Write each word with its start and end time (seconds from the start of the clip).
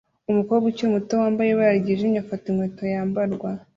Umukobwa 0.31 0.65
ukiri 0.69 0.93
muto 0.95 1.13
wambaye 1.21 1.49
ibara 1.51 1.79
ryijimye 1.81 2.19
afata 2.21 2.45
inkweto 2.47 2.83
yambarwa 2.93 3.49